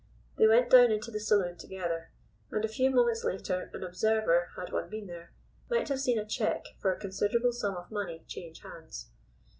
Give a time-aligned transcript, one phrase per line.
[0.39, 2.09] They went down into the saloon together,
[2.49, 5.31] and a few moments later an observer, had one been there,
[5.69, 9.11] might have seen a cheque for a considerable sum of money change hands.